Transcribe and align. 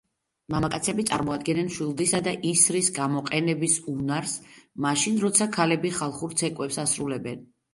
მამაკაცები 0.51 1.03
წარმოადგენენ 1.09 1.67
მშვილდისა 1.67 2.21
და 2.27 2.33
ისრის 2.53 2.89
გამოყენების 2.95 3.77
უნარს, 3.93 4.35
მაშინ 4.87 5.23
როცა 5.27 5.51
ქალები 5.59 5.93
ხალხურ 6.03 6.39
ცეკვებს 6.43 6.83
ასრულებენ. 6.87 7.47